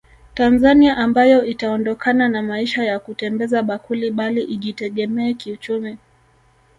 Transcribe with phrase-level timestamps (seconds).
[0.33, 5.97] Tanzania ambayo itaondokana na maisha ya kutembeza bakuli bali ijitegemee kiuchumi